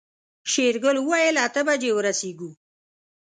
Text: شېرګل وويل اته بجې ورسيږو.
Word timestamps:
شېرګل 0.51 0.97
وويل 1.01 1.35
اته 1.45 1.61
بجې 1.67 1.91
ورسيږو. 1.95 2.49